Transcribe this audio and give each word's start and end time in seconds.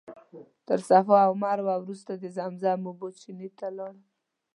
تر 0.67 0.79
صفا 0.89 1.17
او 1.27 1.33
مروه 1.43 1.75
وروسته 1.79 2.11
د 2.17 2.23
زمزم 2.37 2.79
اوبو 2.89 3.07
چینې 3.21 3.49
ته 3.57 3.67
لاړم. 3.77 3.99